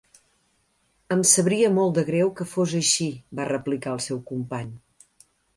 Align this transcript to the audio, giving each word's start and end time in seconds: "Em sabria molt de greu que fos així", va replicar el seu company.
"Em 1.15 1.19
sabria 1.31 1.69
molt 1.75 1.93
de 1.99 2.05
greu 2.09 2.33
que 2.41 2.47
fos 2.55 2.75
així", 2.81 3.09
va 3.41 3.49
replicar 3.53 3.97
el 3.99 4.03
seu 4.07 4.27
company. 4.33 4.77